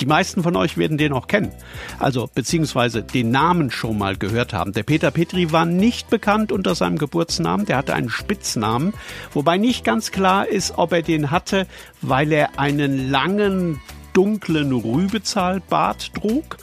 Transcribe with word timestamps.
Die 0.00 0.06
meisten 0.06 0.42
von 0.42 0.56
euch 0.56 0.78
werden 0.78 0.96
den 0.96 1.12
auch 1.12 1.26
kennen, 1.26 1.52
also 1.98 2.28
beziehungsweise 2.34 3.02
den 3.02 3.30
Namen 3.30 3.70
schon 3.70 3.98
mal 3.98 4.16
gehört 4.16 4.54
haben. 4.54 4.72
Der 4.72 4.82
Peter 4.82 5.10
Petri 5.10 5.52
war 5.52 5.66
nicht 5.66 6.08
bekannt 6.08 6.52
unter 6.52 6.74
seinem 6.74 6.96
Geburtsnamen, 6.96 7.66
der 7.66 7.76
hatte 7.76 7.94
einen 7.94 8.08
Spitznamen, 8.08 8.94
wobei 9.34 9.58
nicht 9.58 9.84
ganz 9.84 10.10
klar 10.10 10.48
ist, 10.48 10.78
ob 10.78 10.92
er 10.92 11.02
den 11.02 11.30
hatte, 11.30 11.66
weil 12.00 12.32
er 12.32 12.58
einen 12.58 13.10
langen 13.10 13.78
dunklen 14.12 14.72
Rübezahlbart 14.72 16.14
trug 16.14 16.56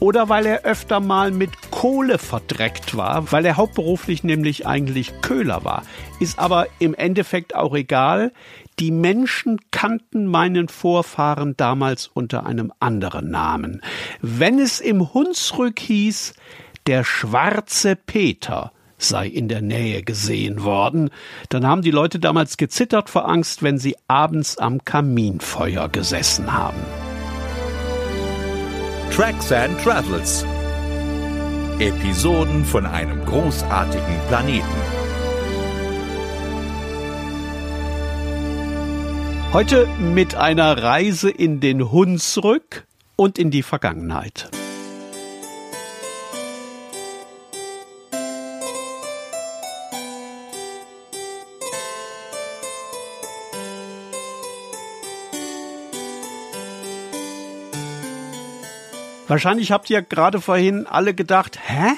oder 0.00 0.28
weil 0.28 0.46
er 0.46 0.62
öfter 0.62 1.00
mal 1.00 1.30
mit 1.30 1.50
Kohle 1.70 2.18
verdreckt 2.18 2.96
war, 2.96 3.32
weil 3.32 3.44
er 3.44 3.56
hauptberuflich 3.56 4.24
nämlich 4.24 4.66
eigentlich 4.66 5.20
Köhler 5.20 5.64
war. 5.64 5.82
Ist 6.20 6.38
aber 6.38 6.66
im 6.78 6.94
Endeffekt 6.94 7.54
auch 7.54 7.74
egal. 7.74 8.32
Die 8.78 8.90
Menschen 8.90 9.58
kannten 9.70 10.26
meinen 10.26 10.68
Vorfahren 10.68 11.56
damals 11.56 12.08
unter 12.08 12.46
einem 12.46 12.72
anderen 12.80 13.30
Namen. 13.30 13.82
Wenn 14.20 14.58
es 14.58 14.80
im 14.80 15.14
Hunsrück 15.14 15.78
hieß, 15.78 16.34
der 16.86 17.04
schwarze 17.04 17.96
Peter 17.96 18.72
sei 18.98 19.26
in 19.26 19.48
der 19.48 19.60
Nähe 19.60 20.02
gesehen 20.02 20.64
worden, 20.64 21.10
dann 21.48 21.66
haben 21.66 21.82
die 21.82 21.90
Leute 21.90 22.18
damals 22.18 22.56
gezittert 22.56 23.10
vor 23.10 23.28
Angst, 23.28 23.62
wenn 23.62 23.78
sie 23.78 23.96
abends 24.08 24.58
am 24.58 24.84
Kaminfeuer 24.84 25.88
gesessen 25.88 26.52
haben. 26.52 26.80
Tracks 29.10 29.52
and 29.52 29.80
Travels 29.80 30.44
Episoden 31.80 32.64
von 32.64 32.86
einem 32.86 33.24
großartigen 33.24 34.20
Planeten. 34.28 35.03
Heute 39.54 39.86
mit 39.86 40.34
einer 40.34 40.82
Reise 40.82 41.30
in 41.30 41.60
den 41.60 41.92
Hunsrück 41.92 42.88
und 43.14 43.38
in 43.38 43.52
die 43.52 43.62
Vergangenheit. 43.62 44.50
Wahrscheinlich 59.28 59.70
habt 59.70 59.88
ihr 59.88 60.02
gerade 60.02 60.40
vorhin 60.40 60.88
alle 60.88 61.14
gedacht, 61.14 61.60
hä? 61.64 61.92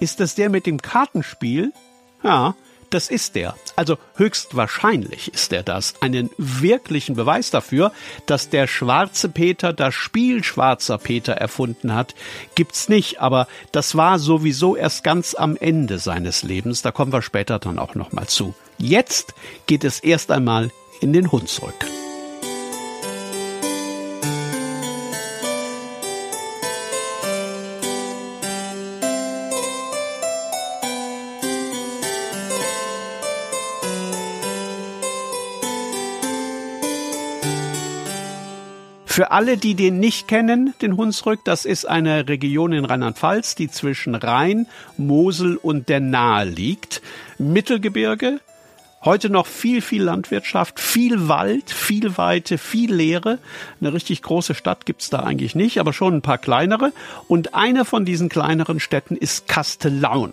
Ist 0.00 0.20
das 0.20 0.34
der 0.34 0.48
mit 0.48 0.64
dem 0.64 0.80
Kartenspiel? 0.80 1.74
Ja, 2.22 2.54
das 2.96 3.10
ist 3.10 3.34
der. 3.34 3.54
Also 3.76 3.98
höchstwahrscheinlich 4.14 5.32
ist 5.34 5.52
er 5.52 5.62
das. 5.62 5.92
Einen 6.00 6.30
wirklichen 6.38 7.14
Beweis 7.14 7.50
dafür, 7.50 7.92
dass 8.24 8.48
der 8.48 8.66
schwarze 8.66 9.28
Peter 9.28 9.74
das 9.74 9.94
Spiel 9.94 10.42
Schwarzer 10.42 10.96
Peter 10.96 11.34
erfunden 11.34 11.94
hat, 11.94 12.14
gibt's 12.54 12.88
nicht. 12.88 13.20
Aber 13.20 13.48
das 13.70 13.96
war 13.96 14.18
sowieso 14.18 14.76
erst 14.76 15.04
ganz 15.04 15.34
am 15.34 15.56
Ende 15.56 15.98
seines 15.98 16.42
Lebens. 16.42 16.80
Da 16.80 16.90
kommen 16.90 17.12
wir 17.12 17.20
später 17.20 17.58
dann 17.58 17.78
auch 17.78 17.94
nochmal 17.94 18.28
zu. 18.28 18.54
Jetzt 18.78 19.34
geht 19.66 19.84
es 19.84 20.00
erst 20.00 20.30
einmal 20.30 20.70
in 21.02 21.12
den 21.12 21.30
Hunsrück. 21.30 21.74
Für 39.16 39.30
alle, 39.30 39.56
die 39.56 39.74
den 39.74 39.98
nicht 39.98 40.28
kennen, 40.28 40.74
den 40.82 40.98
Hunsrück, 40.98 41.42
das 41.42 41.64
ist 41.64 41.86
eine 41.86 42.28
Region 42.28 42.74
in 42.74 42.84
Rheinland-Pfalz, 42.84 43.54
die 43.54 43.70
zwischen 43.70 44.14
Rhein, 44.14 44.66
Mosel 44.98 45.56
und 45.56 45.88
der 45.88 46.00
Nahe 46.00 46.44
liegt. 46.44 47.00
Mittelgebirge, 47.38 48.40
Heute 49.02 49.30
noch 49.30 49.46
viel, 49.46 49.80
viel 49.80 50.02
Landwirtschaft, 50.02 50.80
viel 50.80 51.28
Wald, 51.28 51.70
viel 51.70 52.18
Weite, 52.18 52.58
viel 52.58 52.92
Leere. 52.92 53.38
Eine 53.80 53.94
richtig 53.94 54.20
große 54.20 54.54
Stadt 54.54 54.84
gibt's 54.84 55.08
da 55.08 55.20
eigentlich 55.20 55.54
nicht, 55.54 55.80
aber 55.80 55.94
schon 55.94 56.16
ein 56.16 56.22
paar 56.22 56.38
kleinere. 56.38 56.92
Und 57.26 57.54
eine 57.54 57.86
von 57.86 58.04
diesen 58.04 58.28
kleineren 58.28 58.80
Städten 58.80 59.16
ist 59.16 59.48
Kastellaun. 59.48 60.32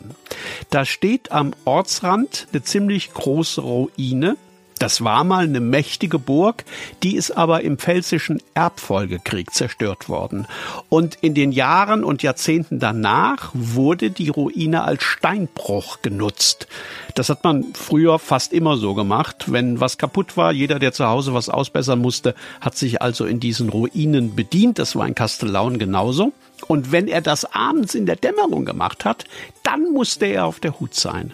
Da 0.71 0.83
steht 0.83 1.31
am 1.31 1.53
Ortsrand 1.63 2.47
eine 2.51 2.63
ziemlich 2.63 3.13
große 3.13 3.61
Ruine. 3.61 4.35
Das 4.83 5.01
war 5.01 5.23
mal 5.23 5.45
eine 5.45 5.61
mächtige 5.61 6.19
Burg, 6.19 6.65
die 7.03 7.15
ist 7.15 7.31
aber 7.31 7.61
im 7.61 7.77
Pfälzischen 7.77 8.43
Erbfolgekrieg 8.53 9.53
zerstört 9.53 10.09
worden. 10.09 10.45
Und 10.89 11.15
in 11.21 11.33
den 11.33 11.53
Jahren 11.53 12.03
und 12.03 12.21
Jahrzehnten 12.21 12.79
danach 12.79 13.51
wurde 13.53 14.11
die 14.11 14.27
Ruine 14.27 14.83
als 14.83 15.03
Steinbruch 15.03 16.01
genutzt. 16.01 16.67
Das 17.15 17.29
hat 17.29 17.45
man 17.45 17.67
früher 17.73 18.19
fast 18.19 18.51
immer 18.51 18.75
so 18.75 18.93
gemacht. 18.93 19.45
Wenn 19.47 19.79
was 19.79 19.97
kaputt 19.97 20.35
war, 20.35 20.51
jeder, 20.51 20.79
der 20.79 20.91
zu 20.91 21.07
Hause 21.07 21.33
was 21.33 21.47
ausbessern 21.47 21.99
musste, 21.99 22.35
hat 22.59 22.75
sich 22.75 23.01
also 23.01 23.23
in 23.25 23.39
diesen 23.39 23.69
Ruinen 23.69 24.35
bedient. 24.35 24.79
Das 24.79 24.97
war 24.97 25.07
in 25.07 25.15
Kastellaun 25.15 25.79
genauso. 25.79 26.33
Und 26.67 26.91
wenn 26.91 27.07
er 27.07 27.21
das 27.21 27.45
abends 27.55 27.95
in 27.95 28.05
der 28.05 28.17
Dämmerung 28.17 28.65
gemacht 28.65 29.05
hat, 29.05 29.23
dann 29.63 29.93
musste 29.93 30.25
er 30.25 30.45
auf 30.45 30.59
der 30.59 30.77
Hut 30.81 30.93
sein. 30.93 31.31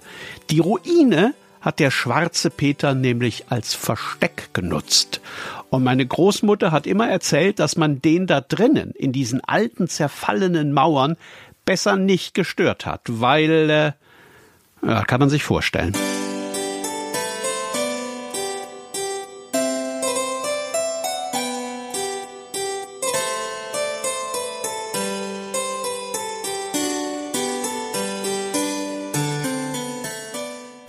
Die 0.51 0.59
Ruine 0.59 1.33
hat 1.61 1.79
der 1.79 1.91
schwarze 1.91 2.49
Peter 2.49 2.93
nämlich 2.93 3.45
als 3.49 3.73
Versteck 3.73 4.53
genutzt. 4.53 5.21
Und 5.69 5.83
meine 5.83 6.05
Großmutter 6.05 6.71
hat 6.71 6.87
immer 6.87 7.09
erzählt, 7.09 7.59
dass 7.59 7.77
man 7.77 8.01
den 8.01 8.27
da 8.27 8.41
drinnen, 8.41 8.91
in 8.91 9.11
diesen 9.11 9.43
alten 9.43 9.87
zerfallenen 9.87 10.73
Mauern, 10.73 11.15
besser 11.65 11.97
nicht 11.97 12.33
gestört 12.33 12.85
hat, 12.85 13.01
weil, 13.05 13.69
äh, 13.69 15.03
kann 15.05 15.19
man 15.19 15.29
sich 15.29 15.43
vorstellen. 15.43 15.93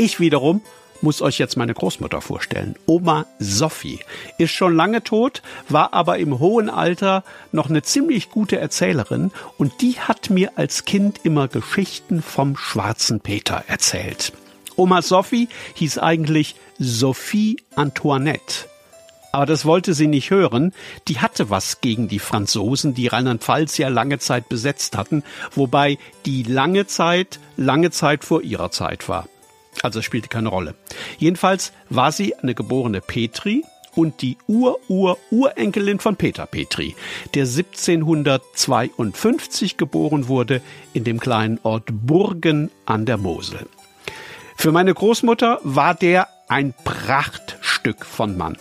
Ich 0.00 0.18
wiederum 0.18 0.62
muss 1.02 1.20
euch 1.20 1.36
jetzt 1.36 1.58
meine 1.58 1.74
Großmutter 1.74 2.22
vorstellen. 2.22 2.74
Oma 2.86 3.26
Sophie 3.38 4.00
ist 4.38 4.50
schon 4.50 4.74
lange 4.74 5.02
tot, 5.04 5.42
war 5.68 5.92
aber 5.92 6.16
im 6.16 6.38
hohen 6.38 6.70
Alter 6.70 7.22
noch 7.52 7.68
eine 7.68 7.82
ziemlich 7.82 8.30
gute 8.30 8.58
Erzählerin 8.58 9.30
und 9.58 9.82
die 9.82 10.00
hat 10.00 10.30
mir 10.30 10.52
als 10.56 10.86
Kind 10.86 11.20
immer 11.22 11.48
Geschichten 11.48 12.22
vom 12.22 12.56
schwarzen 12.56 13.20
Peter 13.20 13.64
erzählt. 13.66 14.32
Oma 14.74 15.02
Sophie 15.02 15.50
hieß 15.74 15.98
eigentlich 15.98 16.54
Sophie 16.78 17.58
Antoinette. 17.74 18.70
Aber 19.32 19.44
das 19.44 19.66
wollte 19.66 19.92
sie 19.92 20.06
nicht 20.06 20.30
hören. 20.30 20.72
Die 21.08 21.18
hatte 21.18 21.50
was 21.50 21.82
gegen 21.82 22.08
die 22.08 22.20
Franzosen, 22.20 22.94
die 22.94 23.08
Rheinland-Pfalz 23.08 23.76
ja 23.76 23.88
lange 23.88 24.18
Zeit 24.18 24.48
besetzt 24.48 24.96
hatten, 24.96 25.24
wobei 25.54 25.98
die 26.24 26.42
lange 26.42 26.86
Zeit, 26.86 27.38
lange 27.58 27.90
Zeit 27.90 28.24
vor 28.24 28.40
ihrer 28.40 28.70
Zeit 28.70 29.06
war. 29.06 29.28
Also 29.82 30.00
es 30.00 30.04
spielte 30.04 30.28
keine 30.28 30.48
Rolle. 30.48 30.74
Jedenfalls 31.18 31.72
war 31.88 32.12
sie 32.12 32.34
eine 32.36 32.54
geborene 32.54 33.00
Petri 33.00 33.64
und 33.94 34.20
die 34.22 34.38
Ur-Ur-Urenkelin 34.46 35.98
von 35.98 36.16
Peter 36.16 36.46
Petri, 36.46 36.94
der 37.34 37.44
1752 37.44 39.76
geboren 39.76 40.28
wurde 40.28 40.62
in 40.92 41.02
dem 41.04 41.20
kleinen 41.20 41.60
Ort 41.62 41.88
Burgen 41.90 42.70
an 42.86 43.04
der 43.06 43.16
Mosel. 43.16 43.66
Für 44.56 44.72
meine 44.72 44.94
Großmutter 44.94 45.60
war 45.62 45.94
der 45.94 46.26
ein 46.48 46.74
Prachtstück 46.84 48.04
von 48.04 48.36
Mann 48.36 48.56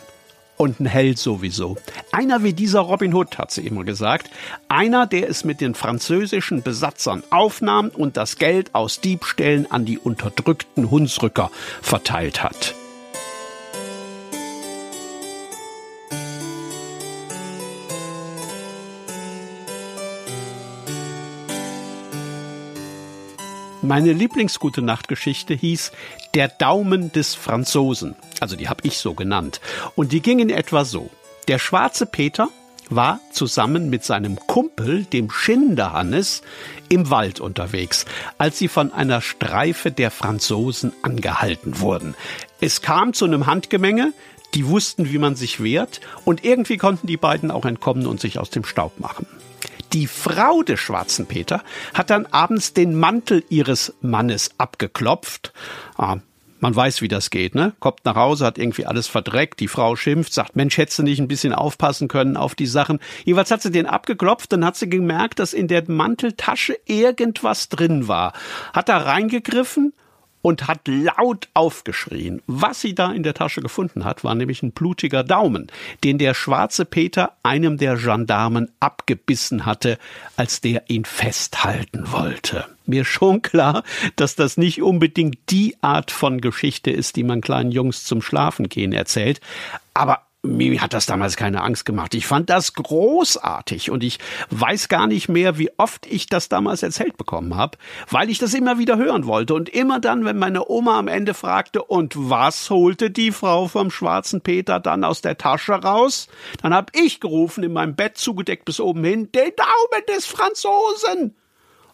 und 0.59 0.81
ein 0.81 0.85
Held 0.85 1.17
sowieso. 1.17 1.77
Einer 2.11 2.43
wie 2.43 2.51
dieser 2.51 2.81
Robin 2.81 3.13
Hood, 3.13 3.37
hat 3.37 3.49
sie 3.49 3.65
immer 3.65 3.85
gesagt. 3.85 4.29
Einer, 4.67 5.07
der 5.07 5.29
es 5.29 5.45
mit 5.45 5.61
den 5.61 5.73
französischen 5.73 6.63
Besatzern 6.63 7.23
aufnahm 7.29 7.89
und 7.89 8.17
das 8.17 8.35
Geld 8.35 8.75
aus 8.75 8.99
Diebstählen 8.99 9.71
an 9.71 9.85
die 9.85 9.97
unterdrückten 9.97 10.91
Hunsrücker 10.91 11.49
verteilt 11.81 12.43
hat. 12.43 12.75
Meine 23.81 24.11
Lieblingsgute 24.11 24.81
Nachtgeschichte 24.81 25.53
hieß 25.53 25.93
Der 26.35 26.47
Daumen 26.47 27.11
des 27.11 27.35
Franzosen. 27.35 28.15
Also 28.39 28.55
die 28.55 28.69
habe 28.69 28.81
ich 28.83 28.97
so 28.97 29.13
genannt. 29.13 29.61
Und 29.95 30.11
die 30.11 30.21
ging 30.21 30.39
in 30.39 30.49
etwa 30.49 30.85
so. 30.85 31.09
Der 31.47 31.59
schwarze 31.59 32.05
Peter 32.05 32.49
war 32.89 33.19
zusammen 33.31 33.89
mit 33.89 34.03
seinem 34.03 34.37
Kumpel, 34.47 35.05
dem 35.05 35.29
Schinderhannes, 35.31 36.41
im 36.89 37.09
Wald 37.09 37.39
unterwegs, 37.39 38.05
als 38.37 38.57
sie 38.57 38.67
von 38.67 38.91
einer 38.91 39.21
Streife 39.21 39.91
der 39.91 40.11
Franzosen 40.11 40.93
angehalten 41.01 41.79
wurden. 41.79 42.15
Es 42.59 42.81
kam 42.81 43.13
zu 43.13 43.25
einem 43.25 43.45
Handgemenge, 43.45 44.13
die 44.55 44.67
wussten, 44.67 45.11
wie 45.11 45.19
man 45.19 45.35
sich 45.35 45.61
wehrt, 45.61 46.01
und 46.25 46.43
irgendwie 46.43 46.77
konnten 46.77 47.07
die 47.07 47.17
beiden 47.17 47.51
auch 47.51 47.65
entkommen 47.65 48.07
und 48.07 48.19
sich 48.19 48.39
aus 48.39 48.49
dem 48.49 48.65
Staub 48.65 48.99
machen. 48.99 49.27
Die 49.93 50.07
Frau 50.07 50.61
des 50.61 50.79
schwarzen 50.79 51.25
Peter 51.25 51.63
hat 51.93 52.09
dann 52.09 52.27
abends 52.27 52.73
den 52.73 52.95
Mantel 52.95 53.43
ihres 53.49 53.95
Mannes 54.01 54.51
abgeklopft. 54.57 55.51
Ah, 55.97 56.17
man 56.59 56.75
weiß, 56.75 57.01
wie 57.01 57.07
das 57.07 57.29
geht, 57.29 57.55
ne? 57.55 57.73
Kommt 57.79 58.03
nach 58.05 58.15
Hause, 58.15 58.45
hat 58.45 58.57
irgendwie 58.57 58.85
alles 58.85 59.07
verdreckt, 59.07 59.59
die 59.59 59.67
Frau 59.67 59.95
schimpft, 59.95 60.33
sagt, 60.33 60.55
Mensch, 60.55 60.77
hättest 60.77 60.99
du 60.99 61.03
nicht 61.03 61.19
ein 61.19 61.27
bisschen 61.27 61.53
aufpassen 61.53 62.07
können 62.07 62.37
auf 62.37 62.53
die 62.53 62.67
Sachen. 62.67 62.99
Jeweils 63.23 63.49
hat 63.49 63.61
sie 63.61 63.71
den 63.71 63.85
abgeklopft, 63.85 64.51
dann 64.51 64.65
hat 64.65 64.75
sie 64.75 64.89
gemerkt, 64.89 65.39
dass 65.39 65.53
in 65.53 65.67
der 65.67 65.89
Manteltasche 65.89 66.77
irgendwas 66.85 67.69
drin 67.69 68.07
war. 68.07 68.33
Hat 68.73 68.89
da 68.89 68.97
reingegriffen 68.97 69.93
und 70.41 70.67
hat 70.67 70.87
laut 70.87 71.49
aufgeschrien. 71.53 72.41
Was 72.47 72.81
sie 72.81 72.95
da 72.95 73.11
in 73.11 73.23
der 73.23 73.33
Tasche 73.33 73.61
gefunden 73.61 74.05
hat, 74.05 74.23
war 74.23 74.35
nämlich 74.35 74.63
ein 74.63 74.71
blutiger 74.71 75.23
Daumen, 75.23 75.67
den 76.03 76.17
der 76.17 76.33
schwarze 76.33 76.85
Peter 76.85 77.33
einem 77.43 77.77
der 77.77 77.97
Gendarmen 77.97 78.71
abgebissen 78.79 79.65
hatte, 79.65 79.97
als 80.35 80.61
der 80.61 80.89
ihn 80.89 81.05
festhalten 81.05 82.11
wollte. 82.11 82.65
Mir 82.85 83.05
schon 83.05 83.41
klar, 83.41 83.83
dass 84.15 84.35
das 84.35 84.57
nicht 84.57 84.81
unbedingt 84.81 85.37
die 85.49 85.75
Art 85.81 86.11
von 86.11 86.41
Geschichte 86.41 86.89
ist, 86.89 87.15
die 87.17 87.23
man 87.23 87.41
kleinen 87.41 87.71
Jungs 87.71 88.03
zum 88.05 88.21
Schlafengehen 88.21 88.93
erzählt, 88.93 89.41
aber 89.93 90.23
mir 90.41 90.81
hat 90.81 90.93
das 90.93 91.05
damals 91.05 91.35
keine 91.35 91.61
Angst 91.61 91.85
gemacht. 91.85 92.13
Ich 92.15 92.25
fand 92.25 92.49
das 92.49 92.73
großartig 92.73 93.91
und 93.91 94.03
ich 94.03 94.19
weiß 94.49 94.87
gar 94.87 95.07
nicht 95.07 95.27
mehr, 95.27 95.57
wie 95.57 95.69
oft 95.77 96.05
ich 96.05 96.27
das 96.27 96.47
damals 96.47 96.81
erzählt 96.81 97.17
bekommen 97.17 97.55
habe, 97.55 97.77
weil 98.09 98.29
ich 98.29 98.39
das 98.39 98.53
immer 98.53 98.77
wieder 98.77 98.97
hören 98.97 99.25
wollte. 99.25 99.53
Und 99.53 99.67
immer 99.67 99.99
dann, 99.99 100.23
wenn 100.23 100.37
meine 100.37 100.69
Oma 100.69 100.97
am 100.97 101.09
Ende 101.09 101.33
fragte, 101.33 101.83
und 101.83 102.13
was 102.15 102.69
holte 102.69 103.11
die 103.11 103.31
Frau 103.31 103.67
vom 103.67 103.91
schwarzen 103.91 104.39
Peter 104.39 104.79
dann 104.79 105.03
aus 105.03 105.21
der 105.21 105.37
Tasche 105.37 105.73
raus? 105.73 106.27
Dann 106.61 106.73
hab 106.73 106.95
ich 106.95 107.19
gerufen, 107.19 107.63
in 107.63 107.73
meinem 107.73 107.95
Bett 107.95 108.17
zugedeckt 108.17 108.63
bis 108.63 108.79
oben 108.79 109.03
hin, 109.03 109.31
den 109.33 109.51
Daumen 109.55 110.05
des 110.07 110.25
Franzosen! 110.25 111.35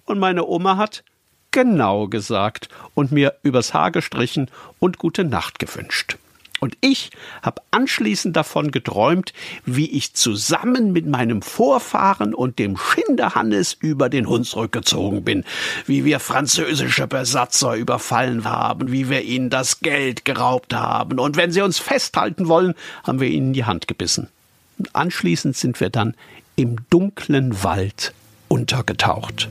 Und 0.06 0.20
meine 0.20 0.46
Oma 0.46 0.78
hat 0.78 1.04
genau 1.50 2.08
gesagt 2.08 2.70
und 2.94 3.12
mir 3.12 3.38
übers 3.42 3.74
Haar 3.74 3.90
gestrichen 3.90 4.52
und 4.80 5.00
gute 5.00 5.24
Nacht 5.24 5.58
gewünscht. 5.58 6.18
Und 6.60 6.78
ich 6.82 7.10
habe 7.42 7.62
anschließend 7.72 8.36
davon 8.36 8.72
geträumt, 8.72 9.34
wie 9.66 9.92
ich 9.92 10.14
zusammen 10.14 10.94
mit 10.94 11.06
meinem 11.06 11.42
Vorfahren 11.42 12.34
und 12.34 12.60
dem 12.60 12.78
Schinderhannes 12.78 13.74
über 13.74 14.10
den 14.10 14.28
Hunsrück 14.28 14.72
gezogen 14.72 15.24
bin, 15.24 15.44
wie 15.86 16.06
wir 16.06 16.20
französische 16.20 17.08
Besatzer 17.08 17.76
überfallen 17.76 18.46
haben, 18.46 18.92
wie 18.92 19.10
wir 19.10 19.24
ihnen 19.24 19.50
das 19.50 19.82
Geld 19.82 20.26
geraubt 20.26 20.74
haben, 20.74 21.20
und 21.20 21.38
wenn 21.38 21.52
sie 21.52 21.62
uns 21.62 21.80
festhalten 21.80 22.48
wollen, 22.48 22.74
haben 23.04 23.20
wir 23.20 23.28
ihnen 23.28 23.54
die 23.54 23.66
Hand 23.66 23.88
gebissen. 23.88 24.30
Und 24.78 24.96
anschließend 24.96 25.56
sind 25.56 25.80
wir 25.80 25.90
dann 25.90 26.16
im 26.56 26.78
dunklen 26.90 27.64
Wald 27.64 28.14
untergetaucht. 28.48 29.50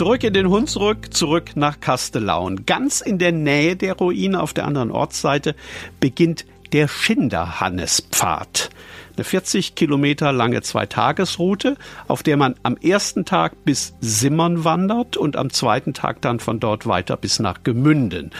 Zurück 0.00 0.24
in 0.24 0.32
den 0.32 0.48
Hunsrück, 0.48 1.12
zurück 1.12 1.56
nach 1.56 1.78
Kastellaun. 1.78 2.64
Ganz 2.64 3.02
in 3.02 3.18
der 3.18 3.32
Nähe 3.32 3.76
der 3.76 3.98
Ruine 3.98 4.40
auf 4.40 4.54
der 4.54 4.64
anderen 4.64 4.90
Ortsseite 4.90 5.54
beginnt 6.00 6.46
der 6.72 6.88
Schinderhannespfad. 6.88 8.70
Eine 9.14 9.24
40 9.24 9.74
Kilometer 9.74 10.32
lange 10.32 10.62
Zweitagesroute, 10.62 11.76
auf 12.08 12.22
der 12.22 12.38
man 12.38 12.54
am 12.62 12.78
ersten 12.78 13.26
Tag 13.26 13.62
bis 13.66 13.92
Simmern 14.00 14.64
wandert 14.64 15.18
und 15.18 15.36
am 15.36 15.50
zweiten 15.50 15.92
Tag 15.92 16.22
dann 16.22 16.40
von 16.40 16.60
dort 16.60 16.86
weiter 16.86 17.18
bis 17.18 17.38
nach 17.38 17.62
Gemünden. 17.62 18.30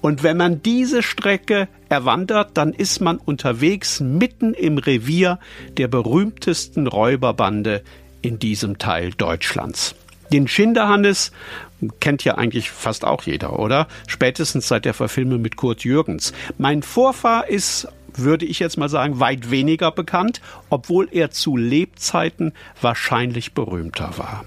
Und 0.00 0.22
wenn 0.22 0.38
man 0.38 0.62
diese 0.62 1.02
Strecke 1.02 1.68
erwandert, 1.90 2.52
dann 2.54 2.72
ist 2.72 3.02
man 3.02 3.18
unterwegs 3.18 4.00
mitten 4.00 4.54
im 4.54 4.78
Revier 4.78 5.38
der 5.76 5.88
berühmtesten 5.88 6.86
Räuberbande 6.86 7.82
in 8.22 8.38
diesem 8.38 8.78
Teil 8.78 9.10
Deutschlands. 9.10 9.94
Den 10.32 10.48
Schinderhannes 10.48 11.32
kennt 12.00 12.24
ja 12.24 12.36
eigentlich 12.36 12.70
fast 12.70 13.04
auch 13.04 13.22
jeder, 13.22 13.58
oder? 13.58 13.88
Spätestens 14.06 14.68
seit 14.68 14.84
der 14.84 14.94
Verfilmung 14.94 15.40
mit 15.40 15.56
Kurt 15.56 15.82
Jürgens. 15.84 16.32
Mein 16.58 16.82
Vorfahr 16.82 17.48
ist 17.48 17.88
würde 18.16 18.44
ich 18.44 18.58
jetzt 18.58 18.76
mal 18.76 18.88
sagen, 18.88 19.20
weit 19.20 19.50
weniger 19.50 19.90
bekannt, 19.92 20.40
obwohl 20.68 21.08
er 21.12 21.30
zu 21.30 21.56
Lebzeiten 21.56 22.52
wahrscheinlich 22.80 23.52
berühmter 23.52 24.10
war. 24.16 24.44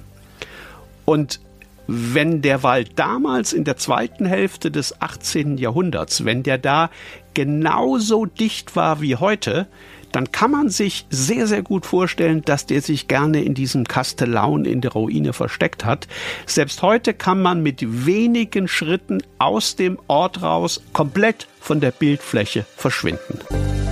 Und 1.06 1.40
wenn 1.88 2.42
der 2.42 2.64
Wald 2.64 2.92
damals 2.96 3.52
in 3.52 3.66
der 3.66 3.78
zweiten 3.78 4.26
Hälfte 4.26 4.72
des 4.72 5.02
18. 5.02 5.58
Jahrhunderts, 5.58 6.24
wenn 6.24 6.44
der 6.44 6.58
da 6.58 6.90
genauso 7.34 8.26
dicht 8.26 8.76
war 8.76 9.02
wie 9.02 9.18
heute, 9.18 9.68
dann 10.14 10.32
kann 10.32 10.52
man 10.52 10.70
sich 10.70 11.06
sehr, 11.10 11.48
sehr 11.48 11.62
gut 11.62 11.86
vorstellen, 11.86 12.44
dass 12.44 12.66
der 12.66 12.82
sich 12.82 13.10
gerne 13.10 13.44
in 13.44 13.54
diesem 13.54 13.84
Kastellaun 13.84 14.64
in 14.64 14.80
der 14.80 14.94
Ruine 14.94 15.34
versteckt 15.34 15.84
hat. 15.84 16.08
Selbst 16.46 16.82
heute 16.82 17.14
kann 17.14 17.42
man 17.42 17.62
mit 17.62 18.06
wenigen 18.06 18.70
Schritten 18.70 19.22
aus 19.40 19.76
dem 19.76 20.00
Ort 20.08 20.42
raus 20.42 20.82
komplett 20.94 21.48
von 21.60 21.82
der 21.82 21.92
Bildfläche 21.92 22.66
verschwinden. 22.78 23.83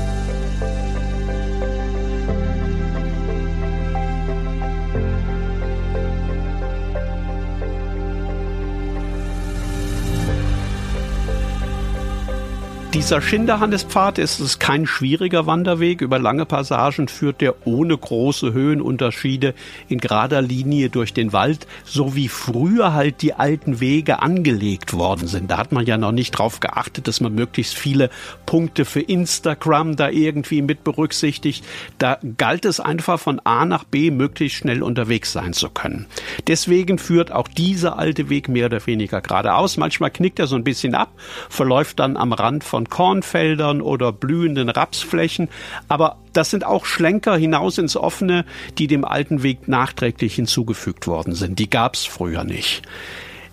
Dieser 13.02 13.20
Schinderhannespfad 13.20 14.20
ist, 14.20 14.40
ist 14.40 14.60
kein 14.60 14.86
schwieriger 14.86 15.48
Wanderweg. 15.48 16.02
Über 16.02 16.20
lange 16.20 16.46
Passagen 16.46 17.08
führt 17.08 17.42
der 17.42 17.66
ohne 17.66 17.98
große 17.98 18.54
Höhenunterschiede 18.54 19.56
in 19.90 19.98
gerader 19.98 20.44
Linie 20.44 20.92
durch 20.92 21.12
den 21.12 21.34
Wald, 21.34 21.66
so 21.84 22.16
wie 22.16 22.28
früher 22.28 22.94
halt 22.94 23.24
die 23.24 23.34
alten 23.34 23.80
Wege 23.80 24.22
angelegt 24.22 24.94
worden 24.94 25.28
sind. 25.28 25.50
Da 25.50 25.58
hat 25.58 25.72
man 25.72 25.88
ja 25.88 25.98
noch 25.98 26.12
nicht 26.12 26.30
drauf 26.30 26.60
geachtet, 26.60 27.08
dass 27.08 27.22
man 27.22 27.34
möglichst 27.34 27.76
viele 27.76 28.12
Punkte 28.46 28.86
für 28.86 29.02
Instagram 29.02 29.96
da 29.96 30.10
irgendwie 30.10 30.62
mit 30.62 30.84
berücksichtigt. 30.84 31.66
Da 31.98 32.20
galt 32.38 32.66
es 32.66 32.80
einfach 32.80 33.20
von 33.20 33.42
A 33.44 33.66
nach 33.66 33.84
B 33.84 34.12
möglichst 34.12 34.60
schnell 34.60 34.84
unterwegs 34.84 35.32
sein 35.34 35.54
zu 35.54 35.72
können. 35.72 36.06
Deswegen 36.46 37.00
führt 37.00 37.32
auch 37.32 37.48
dieser 37.48 37.98
alte 37.98 38.30
Weg 38.30 38.48
mehr 38.48 38.68
oder 38.68 38.86
weniger 38.86 39.22
geradeaus. 39.22 39.78
Manchmal 39.78 40.12
knickt 40.12 40.38
er 40.38 40.46
so 40.46 40.56
ein 40.56 40.64
bisschen 40.64 40.94
ab, 40.94 41.10
verläuft 41.50 42.00
dann 42.00 42.16
am 42.16 42.32
Rand 42.32 42.64
von 42.64 42.91
Kornfeldern 42.92 43.82
oder 43.82 44.12
blühenden 44.12 44.70
Rapsflächen, 44.70 45.50
aber 45.88 46.18
das 46.34 46.52
sind 46.52 46.64
auch 46.64 46.86
Schlenker 46.86 47.36
hinaus 47.36 47.80
ins 47.80 47.98
Offene, 47.98 48.46
die 48.78 48.86
dem 48.86 49.04
alten 49.04 49.42
Weg 49.42 49.68
nachträglich 49.68 50.36
hinzugefügt 50.36 51.08
worden 51.08 51.34
sind. 51.34 51.58
Die 51.58 51.72
gab 51.72 51.96
es 51.96 52.06
früher 52.06 52.44
nicht. 52.44 52.84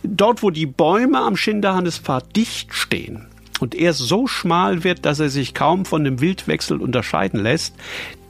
Dort, 0.02 0.42
wo 0.42 0.50
die 0.50 0.66
Bäume 0.66 1.20
am 1.20 1.36
Schinderhannespfad 1.36 2.36
dicht 2.36 2.74
stehen, 2.74 3.26
und 3.60 3.74
er 3.74 3.92
so 3.92 4.26
schmal 4.26 4.84
wird, 4.84 5.04
dass 5.04 5.18
er 5.18 5.30
sich 5.30 5.54
kaum 5.54 5.84
von 5.84 6.04
dem 6.04 6.20
Wildwechsel 6.20 6.80
unterscheiden 6.80 7.40
lässt, 7.40 7.74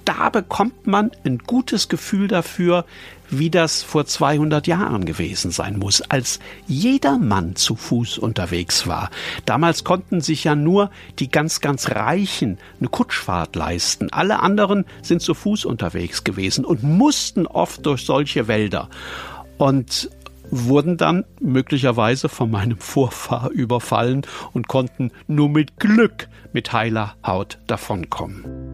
da 0.05 0.31
bekommt 0.31 0.87
man 0.87 1.11
ein 1.27 1.39
gutes 1.39 1.91
Gefühl 1.91 2.29
dafür, 2.29 2.87
wie 3.31 3.51
das 3.51 3.83
vor 3.83 4.07
200 4.07 4.67
Jahren 4.67 5.05
gewesen 5.05 5.51
sein 5.51 5.79
muss, 5.79 6.01
als 6.03 6.39
jeder 6.67 7.19
Mann 7.19 7.57
zu 7.57 7.77
Fuß 7.77 8.19
unterwegs 8.19 8.87
war. 8.87 9.11
Damals 9.45 9.85
konnten 9.85 10.21
sich 10.21 10.45
ja 10.45 10.55
nur 10.55 10.91
die 11.19 11.31
ganz, 11.31 11.61
ganz 11.61 11.91
Reichen 11.91 12.59
eine 12.81 12.89
Kutschfahrt 12.89 13.57
leisten. 13.57 14.13
Alle 14.13 14.41
anderen 14.41 14.85
sind 15.03 15.23
zu 15.23 15.35
Fuß 15.35 15.65
unterwegs 15.65 16.25
gewesen 16.25 16.65
und 16.65 16.83
mussten 16.83 17.47
oft 17.47 17.85
durch 17.87 18.05
solche 18.05 18.49
Wälder. 18.49 18.89
Und 19.59 20.11
wurden 20.51 20.97
dann 20.97 21.25
möglicherweise 21.41 22.29
von 22.29 22.51
meinem 22.51 22.79
Vorfahr 22.79 23.51
überfallen 23.51 24.23
und 24.53 24.69
konnten 24.69 25.11
nur 25.27 25.49
mit 25.49 25.79
Glück 25.79 26.29
mit 26.53 26.73
heiler 26.73 27.17
Haut 27.25 27.59
davonkommen. 27.67 28.68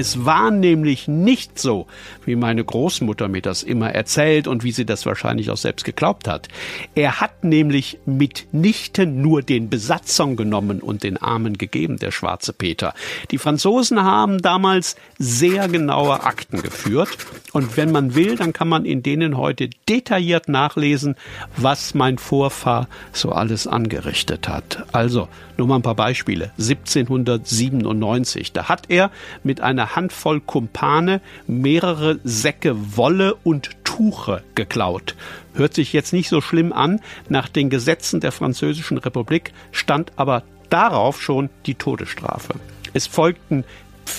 Es 0.00 0.24
war 0.24 0.50
nämlich 0.50 1.08
nicht 1.08 1.58
so, 1.58 1.86
wie 2.24 2.34
meine 2.34 2.64
Großmutter 2.64 3.28
mir 3.28 3.42
das 3.42 3.62
immer 3.62 3.90
erzählt 3.90 4.48
und 4.48 4.64
wie 4.64 4.72
sie 4.72 4.86
das 4.86 5.04
wahrscheinlich 5.04 5.50
auch 5.50 5.58
selbst 5.58 5.84
geglaubt 5.84 6.26
hat. 6.26 6.48
Er 6.94 7.20
hat 7.20 7.44
nämlich 7.44 7.98
mitnichten 8.06 9.20
nur 9.20 9.42
den 9.42 9.68
Besatzern 9.68 10.36
genommen 10.36 10.80
und 10.80 11.02
den 11.02 11.18
Armen 11.18 11.58
gegeben, 11.58 11.98
der 11.98 12.12
schwarze 12.12 12.54
Peter. 12.54 12.94
Die 13.30 13.36
Franzosen 13.36 14.02
haben 14.02 14.40
damals 14.40 14.96
sehr 15.18 15.68
genaue 15.68 16.22
Akten 16.24 16.62
geführt 16.62 17.18
und 17.52 17.76
wenn 17.76 17.92
man 17.92 18.14
will, 18.14 18.36
dann 18.36 18.54
kann 18.54 18.68
man 18.68 18.86
in 18.86 19.02
denen 19.02 19.36
heute 19.36 19.68
detailliert 19.86 20.48
nachlesen, 20.48 21.14
was 21.58 21.92
mein 21.92 22.16
Vorfahr 22.16 22.88
so 23.12 23.32
alles 23.32 23.66
angerichtet 23.66 24.48
hat. 24.48 24.86
Also, 24.92 25.28
nur 25.58 25.66
mal 25.66 25.76
ein 25.76 25.82
paar 25.82 25.94
Beispiele. 25.94 26.52
1797, 26.58 28.52
da 28.52 28.70
hat 28.70 28.84
er 28.88 29.10
mit 29.44 29.60
einer 29.60 29.89
Handvoll 29.94 30.40
Kumpane 30.40 31.20
mehrere 31.46 32.18
Säcke 32.24 32.96
Wolle 32.96 33.34
und 33.44 33.70
Tuche 33.84 34.42
geklaut. 34.54 35.14
Hört 35.54 35.74
sich 35.74 35.92
jetzt 35.92 36.12
nicht 36.12 36.28
so 36.28 36.40
schlimm 36.40 36.72
an. 36.72 37.00
Nach 37.28 37.48
den 37.48 37.70
Gesetzen 37.70 38.20
der 38.20 38.32
Französischen 38.32 38.98
Republik 38.98 39.52
stand 39.72 40.12
aber 40.16 40.42
darauf 40.68 41.20
schon 41.20 41.50
die 41.66 41.74
Todesstrafe. 41.74 42.54
Es 42.92 43.06
folgten 43.06 43.64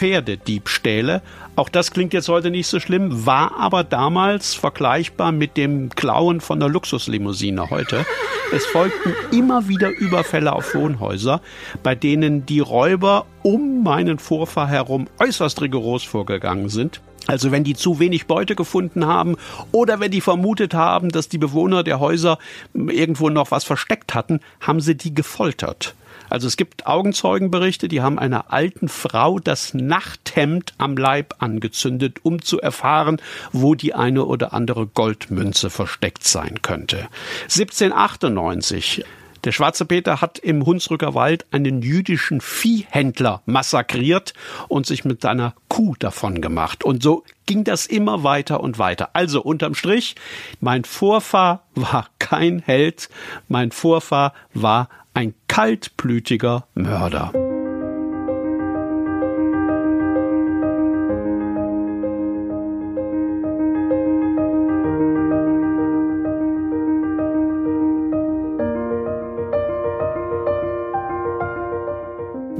Pferdediebstähle. 0.01 1.22
Auch 1.55 1.70
das 1.70 1.91
klingt 1.91 2.13
jetzt 2.13 2.27
heute 2.27 2.50
nicht 2.50 2.65
so 2.65 2.79
schlimm, 2.79 3.27
war 3.27 3.60
aber 3.60 3.84
damals 3.84 4.55
vergleichbar 4.55 5.31
mit 5.31 5.58
dem 5.58 5.89
Klauen 5.89 6.41
von 6.41 6.60
der 6.60 6.70
Luxuslimousine 6.70 7.70
heute. 7.70 8.03
Es 8.51 8.65
folgten 8.65 9.13
immer 9.31 9.67
wieder 9.67 9.91
Überfälle 9.91 10.53
auf 10.53 10.74
Wohnhäuser, 10.74 11.39
bei 11.84 11.93
denen 11.93 12.48
die 12.48 12.62
Räuber 12.62 13.27
um 13.43 13.84
meinen 13.84 14.17
Vorfahr 14.17 14.67
herum 14.67 15.08
äußerst 15.20 15.62
rigoros 15.62 16.03
vorgegangen 16.03 16.70
sind. 16.70 17.00
Also 17.27 17.51
wenn 17.51 17.63
die 17.63 17.75
zu 17.75 18.00
wenig 18.00 18.25
Beute 18.25 18.55
gefunden 18.55 19.05
haben 19.05 19.36
oder 19.72 20.00
wenn 20.00 20.10
die 20.10 20.22
vermutet 20.22 20.74
haben, 20.74 21.10
dass 21.10 21.29
die 21.29 21.38
Bewohner 21.38 21.84
der 21.84 22.00
Häuser 22.00 22.39
irgendwo 22.74 23.29
noch 23.29 23.51
was 23.51 23.65
versteckt 23.65 24.15
hatten, 24.15 24.39
haben 24.62 24.81
sie 24.81 24.96
die 24.96 25.13
gefoltert. 25.13 25.93
Also 26.31 26.47
es 26.47 26.55
gibt 26.55 26.88
Augenzeugenberichte, 26.88 27.89
die 27.89 28.01
haben 28.01 28.17
einer 28.17 28.53
alten 28.53 28.88
Frau 28.88 29.38
das 29.38 29.73
Nachthemd 29.73 30.73
am 30.77 30.95
Leib 30.95 31.35
angezündet, 31.39 32.19
um 32.23 32.41
zu 32.41 32.61
erfahren, 32.61 33.21
wo 33.51 33.75
die 33.75 33.93
eine 33.93 34.23
oder 34.23 34.53
andere 34.53 34.88
Goldmünze 34.88 35.69
versteckt 35.69 36.23
sein 36.23 36.61
könnte. 36.61 37.09
1798 37.43 39.03
der 39.43 39.51
schwarze 39.51 39.85
Peter 39.85 40.21
hat 40.21 40.38
im 40.38 40.65
Hunsrücker 40.65 41.15
Wald 41.15 41.47
einen 41.51 41.81
jüdischen 41.81 42.41
Viehhändler 42.41 43.41
massakriert 43.45 44.33
und 44.67 44.85
sich 44.85 45.03
mit 45.03 45.21
seiner 45.21 45.55
Kuh 45.67 45.95
davon 45.97 46.41
gemacht. 46.41 46.83
Und 46.83 47.01
so 47.01 47.23
ging 47.47 47.63
das 47.63 47.88
immer 47.88 48.23
weiter 48.23 48.61
und 48.61 48.77
weiter. 48.77 49.09
Also 49.13 49.41
unterm 49.41 49.73
Strich, 49.73 50.15
mein 50.59 50.83
Vorfahr 50.83 51.65
war 51.73 52.07
kein 52.19 52.59
Held, 52.59 53.09
mein 53.47 53.71
Vorfahr 53.71 54.33
war 54.53 54.89
ein 55.13 55.34
kaltblütiger 55.48 56.68
Mörder. 56.74 57.50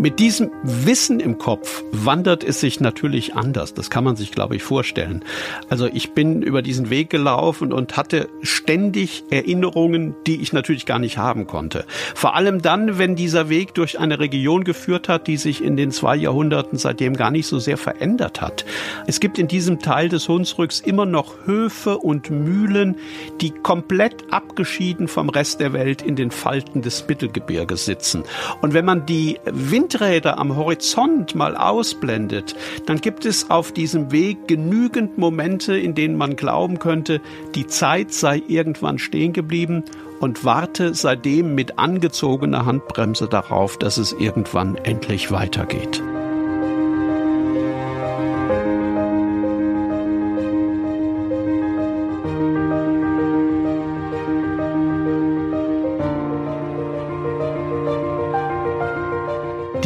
Mit 0.01 0.17
diesem 0.17 0.50
Wissen 0.63 1.20
im 1.20 1.38
Kopf 1.38 1.84
wandert 1.91 2.43
es 2.43 2.60
sich 2.60 2.79
natürlich 2.79 3.36
anders. 3.36 3.75
Das 3.75 3.91
kann 3.91 4.03
man 4.03 4.15
sich, 4.15 4.31
glaube 4.31 4.55
ich, 4.55 4.63
vorstellen. 4.63 5.24
Also 5.70 5.86
ich 5.86 6.13
bin 6.13 6.41
über 6.41 6.63
diesen 6.63 6.89
Weg 6.89 7.12
gelaufen 7.12 7.72
und 7.72 7.98
hatte 7.98 8.27
ständig 8.41 9.24
Erinnerungen, 9.29 10.15
die 10.25 10.41
ich 10.41 10.53
natürlich 10.53 10.88
gar 10.88 10.98
nicht 10.98 11.20
haben 11.20 11.46
konnte. 11.46 11.86
Vor 12.15 12.34
allem 12.36 12.63
dann, 12.63 12.98
wenn 12.98 13.15
dieser 13.15 13.48
Weg 13.50 13.75
durch 13.75 14.00
eine 14.00 14.17
Region 14.17 14.63
geführt 14.63 15.08
hat, 15.08 15.27
die 15.27 15.38
sich 15.38 15.63
in 15.63 15.77
den 15.77 15.91
zwei 15.91 16.15
Jahrhunderten 16.15 16.79
seitdem 16.79 17.15
gar 17.15 17.29
nicht 17.29 17.46
so 17.46 17.60
sehr 17.60 17.77
verändert 17.77 18.41
hat. 18.41 18.65
Es 19.05 19.20
gibt 19.20 19.38
in 19.38 19.48
diesem 19.48 19.77
Teil 19.77 20.10
des 20.10 20.27
Hunsrücks 20.27 20.79
immer 20.79 21.05
noch 21.05 21.46
Höfe 21.46 22.00
und 22.00 22.31
Mühlen, 22.31 22.96
die 23.39 23.51
komplett 23.51 24.15
abgeschieden 24.34 25.08
vom 25.08 25.29
Rest 25.29 25.60
der 25.60 25.74
Welt 25.74 26.01
in 26.01 26.15
den 26.15 26.31
Falten 26.31 26.81
des 26.81 27.08
Mittelgebirges 27.08 27.86
sitzen. 27.86 28.24
Und 28.63 28.74
wenn 28.74 28.86
man 28.86 29.05
die 29.05 29.38
Wind 29.46 29.90
Windräder 29.91 30.39
am 30.39 30.55
Horizont 30.55 31.36
mal 31.36 31.57
ausblendet, 31.57 32.55
dann 32.86 33.01
gibt 33.01 33.25
es 33.25 33.50
auf 33.50 33.74
diesem 33.74 34.12
Weg 34.12 34.48
genügend 34.48 35.17
Momente, 35.17 35.77
in 35.77 35.95
denen 35.95 36.15
man 36.15 36.38
glauben 36.38 36.79
könnte, 36.79 37.19
die 37.55 37.67
Zeit 37.67 38.13
sei 38.13 38.41
irgendwann 38.48 39.00
stehen 39.00 39.33
geblieben 39.33 39.83
und 40.21 40.45
warte 40.45 40.93
seitdem 40.93 41.55
mit 41.55 41.77
angezogener 41.77 42.65
Handbremse 42.65 43.27
darauf, 43.27 43.77
dass 43.77 43.98
es 43.98 44.13
irgendwann 44.13 44.77
endlich 44.77 45.29
weitergeht. 45.29 46.01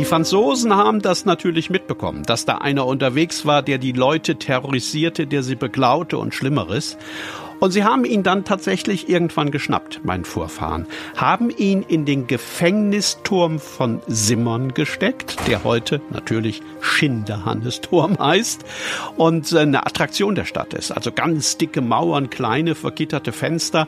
Die 0.06 0.10
Franzosen 0.10 0.76
haben 0.76 1.02
das 1.02 1.26
natürlich 1.26 1.72
mitbekommen, 1.72 2.22
dass 2.22 2.46
da 2.46 2.60
einer 2.60 2.86
unterwegs 2.86 3.44
war, 3.48 3.64
der 3.64 3.80
die 3.80 3.92
Leute 3.92 4.36
terrorisierte, 4.36 5.26
der 5.26 5.42
sie 5.42 5.56
beklaute 5.56 6.20
und 6.20 6.36
Schlimmeres. 6.36 6.96
Und 7.60 7.72
sie 7.72 7.84
haben 7.84 8.06
ihn 8.06 8.22
dann 8.22 8.46
tatsächlich 8.46 9.10
irgendwann 9.10 9.50
geschnappt, 9.50 10.02
mein 10.04 10.24
Vorfahren, 10.24 10.86
haben 11.16 11.50
ihn 11.50 11.82
in 11.82 12.06
den 12.06 12.28
Gefängnisturm 12.28 13.58
von 13.60 14.00
Simmern 14.06 14.76
gesteckt, 14.76 15.38
der 15.48 15.64
heute 15.64 16.02
natürlich 16.12 16.62
Schinderhannesturm 16.82 18.18
heißt 18.20 18.64
und 19.18 19.52
eine 19.56 19.88
Attraktion 19.88 20.36
der 20.36 20.46
Stadt 20.46 20.76
ist. 20.76 20.92
Also 20.92 21.12
ganz 21.12 21.58
dicke 21.58 21.82
Mauern, 21.82 22.30
kleine 22.30 22.76
vergitterte 22.76 23.32
Fenster, 23.32 23.88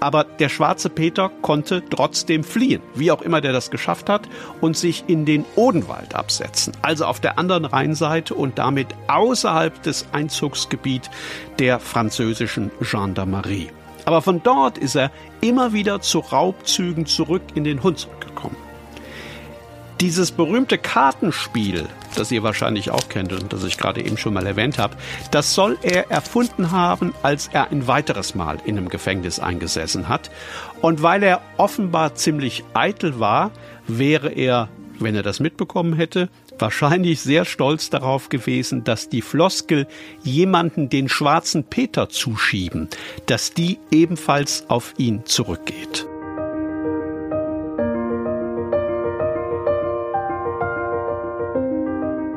Aber 0.00 0.24
der 0.24 0.48
schwarze 0.48 0.88
Peter 0.88 1.30
konnte 1.42 1.82
trotzdem 1.88 2.42
fliehen, 2.42 2.82
wie 2.94 3.12
auch 3.12 3.22
immer 3.22 3.40
der 3.40 3.52
das 3.52 3.70
geschafft 3.70 4.08
hat, 4.08 4.28
und 4.60 4.76
sich 4.76 5.04
in 5.06 5.26
den 5.26 5.44
Odenwald 5.56 6.14
absetzen, 6.14 6.72
also 6.82 7.04
auf 7.04 7.20
der 7.20 7.38
anderen 7.38 7.66
Rheinseite 7.66 8.34
und 8.34 8.58
damit 8.58 8.88
außerhalb 9.08 9.82
des 9.82 10.06
Einzugsgebiets 10.12 11.10
der 11.58 11.78
französischen 11.78 12.70
Gendarmerie. 12.80 13.70
Aber 14.06 14.22
von 14.22 14.42
dort 14.42 14.78
ist 14.78 14.96
er 14.96 15.10
immer 15.40 15.72
wieder 15.72 16.00
zu 16.00 16.20
Raubzügen 16.20 17.06
zurück 17.06 17.42
in 17.54 17.64
den 17.64 17.82
Hunsrück 17.82 18.20
gekommen. 18.20 18.69
Dieses 20.00 20.32
berühmte 20.32 20.78
Kartenspiel, 20.78 21.86
das 22.16 22.32
ihr 22.32 22.42
wahrscheinlich 22.42 22.90
auch 22.90 23.10
kennt 23.10 23.34
und 23.34 23.52
das 23.52 23.64
ich 23.64 23.76
gerade 23.76 24.02
eben 24.02 24.16
schon 24.16 24.32
mal 24.32 24.46
erwähnt 24.46 24.78
habe, 24.78 24.96
das 25.30 25.54
soll 25.54 25.76
er 25.82 26.10
erfunden 26.10 26.70
haben, 26.70 27.12
als 27.22 27.50
er 27.52 27.70
ein 27.70 27.86
weiteres 27.86 28.34
Mal 28.34 28.56
in 28.64 28.78
einem 28.78 28.88
Gefängnis 28.88 29.40
eingesessen 29.40 30.08
hat. 30.08 30.30
Und 30.80 31.02
weil 31.02 31.22
er 31.22 31.42
offenbar 31.58 32.14
ziemlich 32.14 32.64
eitel 32.72 33.20
war, 33.20 33.50
wäre 33.86 34.30
er, 34.30 34.70
wenn 34.98 35.14
er 35.14 35.22
das 35.22 35.38
mitbekommen 35.38 35.92
hätte, 35.92 36.30
wahrscheinlich 36.58 37.20
sehr 37.20 37.44
stolz 37.44 37.90
darauf 37.90 38.30
gewesen, 38.30 38.84
dass 38.84 39.10
die 39.10 39.22
Floskel 39.22 39.86
jemanden 40.22 40.88
den 40.88 41.10
schwarzen 41.10 41.64
Peter 41.64 42.08
zuschieben, 42.08 42.88
dass 43.26 43.52
die 43.52 43.78
ebenfalls 43.90 44.64
auf 44.68 44.94
ihn 44.96 45.26
zurückgeht. 45.26 46.06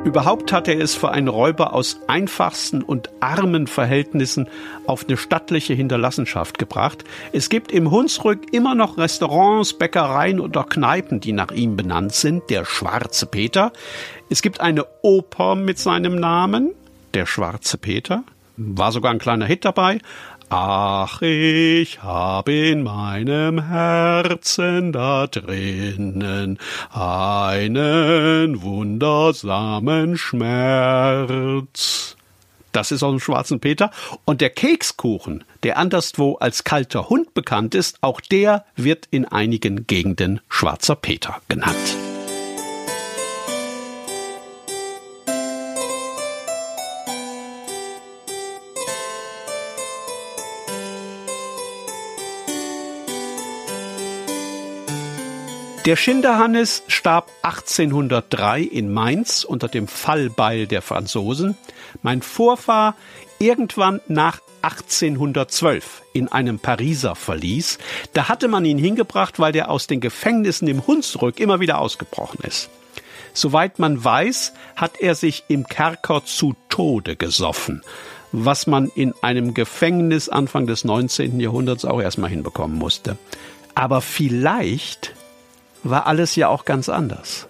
Überhaupt 0.04 0.52
hat 0.52 0.68
er 0.68 0.78
es 0.78 0.94
für 0.94 1.12
einen 1.12 1.28
Räuber 1.28 1.72
aus 1.72 1.98
einfachsten 2.08 2.82
und 2.82 3.08
armen 3.20 3.66
Verhältnissen 3.66 4.48
auf 4.86 5.06
eine 5.08 5.16
stattliche 5.16 5.72
Hinterlassenschaft 5.72 6.58
gebracht. 6.58 7.04
Es 7.32 7.48
gibt 7.48 7.72
im 7.72 7.90
Hunsrück 7.90 8.52
immer 8.52 8.74
noch 8.74 8.98
Restaurants, 8.98 9.72
Bäckereien 9.72 10.40
oder 10.40 10.64
Kneipen, 10.64 11.20
die 11.20 11.32
nach 11.32 11.52
ihm 11.52 11.76
benannt 11.76 12.12
sind. 12.12 12.42
Der 12.50 12.66
Schwarze 12.66 13.24
Peter. 13.24 13.72
Es 14.28 14.42
gibt 14.42 14.60
eine 14.60 14.84
Oper 15.00 15.54
mit 15.54 15.78
seinem 15.78 16.16
Namen, 16.16 16.72
Der 17.14 17.24
Schwarze 17.24 17.78
Peter. 17.78 18.24
War 18.56 18.92
sogar 18.92 19.10
ein 19.10 19.18
kleiner 19.18 19.46
Hit 19.46 19.64
dabei. 19.64 19.98
Ach, 20.50 21.22
ich 21.22 22.02
hab 22.02 22.48
in 22.48 22.82
meinem 22.82 23.68
Herzen 23.68 24.92
da 24.92 25.26
drinnen 25.26 26.58
einen 26.92 28.62
wundersamen 28.62 30.16
Schmerz. 30.16 32.16
Das 32.72 32.90
ist 32.90 33.02
aus 33.02 33.12
dem 33.12 33.20
Schwarzen 33.20 33.60
Peter. 33.60 33.90
Und 34.24 34.40
der 34.40 34.50
Kekskuchen, 34.50 35.44
der 35.62 35.78
anderswo 35.78 36.34
als 36.34 36.64
kalter 36.64 37.08
Hund 37.08 37.32
bekannt 37.32 37.74
ist, 37.74 37.98
auch 38.00 38.20
der 38.20 38.64
wird 38.74 39.06
in 39.10 39.24
einigen 39.24 39.86
Gegenden 39.86 40.40
Schwarzer 40.48 40.96
Peter 40.96 41.36
genannt. 41.48 42.03
Der 55.84 55.96
Schinderhannes 55.96 56.82
starb 56.88 57.30
1803 57.42 58.62
in 58.62 58.90
Mainz 58.90 59.44
unter 59.44 59.68
dem 59.68 59.86
Fallbeil 59.86 60.66
der 60.66 60.80
Franzosen. 60.80 61.58
Mein 62.02 62.22
Vorfahr 62.22 62.96
irgendwann 63.38 64.00
nach 64.08 64.40
1812 64.62 66.00
in 66.14 66.28
einem 66.28 66.58
Pariser 66.58 67.14
Verlies. 67.14 67.76
Da 68.14 68.30
hatte 68.30 68.48
man 68.48 68.64
ihn 68.64 68.78
hingebracht, 68.78 69.38
weil 69.38 69.52
der 69.52 69.70
aus 69.70 69.86
den 69.86 70.00
Gefängnissen 70.00 70.68
im 70.68 70.86
Hunsrück 70.86 71.38
immer 71.38 71.60
wieder 71.60 71.78
ausgebrochen 71.78 72.40
ist. 72.44 72.70
Soweit 73.34 73.78
man 73.78 74.02
weiß, 74.02 74.54
hat 74.76 74.98
er 75.00 75.14
sich 75.14 75.44
im 75.48 75.66
Kerker 75.66 76.24
zu 76.24 76.54
Tode 76.70 77.14
gesoffen, 77.14 77.82
was 78.32 78.66
man 78.66 78.90
in 78.94 79.12
einem 79.20 79.52
Gefängnis 79.52 80.30
Anfang 80.30 80.66
des 80.66 80.84
19. 80.84 81.40
Jahrhunderts 81.40 81.84
auch 81.84 82.00
erstmal 82.00 82.30
hinbekommen 82.30 82.78
musste. 82.78 83.18
Aber 83.74 84.00
vielleicht 84.00 85.13
war 85.84 86.06
alles 86.06 86.36
ja 86.36 86.48
auch 86.48 86.64
ganz 86.64 86.88
anders. 86.88 87.46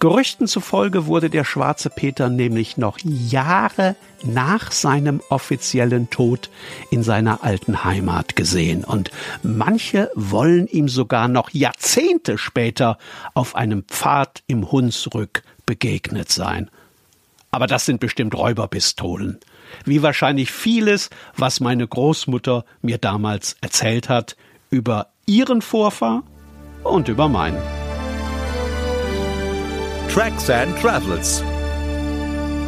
Gerüchten 0.00 0.46
zufolge 0.46 1.04
wurde 1.04 1.28
der 1.28 1.44
schwarze 1.44 1.90
Peter 1.90 2.30
nämlich 2.30 2.78
noch 2.78 2.98
Jahre 3.02 3.96
nach 4.22 4.72
seinem 4.72 5.20
offiziellen 5.28 6.08
Tod 6.08 6.48
in 6.90 7.02
seiner 7.02 7.44
alten 7.44 7.84
Heimat 7.84 8.34
gesehen 8.34 8.82
und 8.82 9.10
manche 9.42 10.10
wollen 10.14 10.68
ihm 10.68 10.88
sogar 10.88 11.28
noch 11.28 11.50
Jahrzehnte 11.50 12.38
später 12.38 12.96
auf 13.34 13.54
einem 13.54 13.82
Pfad 13.84 14.42
im 14.46 14.72
Hunsrück 14.72 15.42
begegnet 15.66 16.32
sein. 16.32 16.70
Aber 17.50 17.66
das 17.66 17.84
sind 17.84 18.00
bestimmt 18.00 18.34
Räuberpistolen. 18.34 19.38
Wie 19.84 20.02
wahrscheinlich 20.02 20.50
vieles, 20.50 21.10
was 21.36 21.60
meine 21.60 21.86
Großmutter 21.86 22.64
mir 22.80 22.96
damals 22.96 23.56
erzählt 23.60 24.08
hat 24.08 24.36
über 24.70 25.08
ihren 25.26 25.60
Vorfahr 25.60 26.22
und 26.84 27.08
über 27.08 27.28
meinen. 27.28 27.58
Tracks 30.08 30.50
and 30.50 30.76
Travels. 30.80 31.44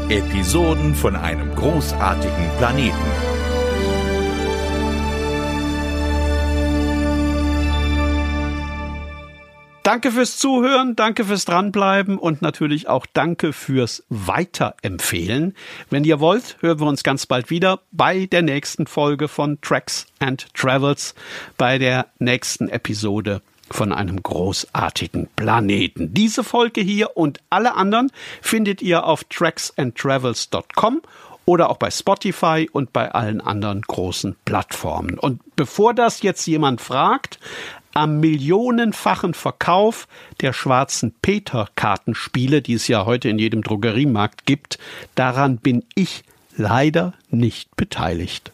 Episoden 0.09 0.95
von 0.95 1.17
einem 1.17 1.55
großartigen 1.55 2.51
Planeten. 2.59 3.33
Danke 9.83 10.13
fürs 10.13 10.39
Zuhören, 10.39 10.95
danke 10.95 11.25
fürs 11.25 11.45
Dranbleiben 11.45 12.17
und 12.17 12.41
natürlich 12.41 12.89
auch 12.89 13.05
danke 13.13 13.53
fürs 13.53 14.05
Weiterempfehlen. 14.09 15.57
Wenn 15.91 16.05
ihr 16.05 16.21
wollt, 16.21 16.57
hören 16.61 16.79
wir 16.79 16.87
uns 16.87 17.03
ganz 17.03 17.27
bald 17.27 17.51
wieder 17.51 17.81
bei 17.91 18.27
der 18.27 18.43
nächsten 18.43 18.87
Folge 18.87 19.27
von 19.27 19.61
Tracks 19.61 20.07
and 20.21 20.47
Travels, 20.55 21.17
bei 21.59 21.79
der 21.79 22.07
nächsten 22.21 22.69
Episode 22.69 23.43
von 23.71 23.93
einem 23.93 24.23
großartigen 24.23 25.29
Planeten. 25.37 26.13
Diese 26.13 26.45
Folge 26.45 26.81
hier 26.81 27.17
und 27.17 27.41
alle 27.51 27.75
anderen 27.75 28.11
findet 28.41 28.83
ihr 28.83 29.05
auf 29.05 29.25
tracksandtravels.com 29.25 31.03
oder 31.45 31.71
auch 31.71 31.77
bei 31.77 31.91
Spotify 31.91 32.69
und 32.71 32.93
bei 32.93 33.13
allen 33.13 33.41
anderen 33.41 33.83
großen 33.83 34.37
Plattformen. 34.45 35.19
Und 35.19 35.41
bevor 35.57 35.95
das 35.95 36.23
jetzt 36.23 36.47
jemand 36.47 36.81
fragt, 36.81 37.39
am 37.95 38.21
millionenfachen 38.21 39.35
Verkauf 39.35 40.09
der 40.41 40.53
schwarzen 40.53 41.15
Peter-Kartenspiele, 41.21 42.63
die 42.63 42.75
es 42.75 42.89
ja 42.89 43.05
heute 43.05 43.29
in 43.29 43.39
jedem 43.39 43.63
Drogeriemarkt 43.63 44.47
gibt, 44.47 44.79
daran 45.15 45.59
bin 45.59 45.85
ich 45.95 46.25
leider 46.57 47.15
nicht 47.31 47.77
beteiligt. 47.77 48.51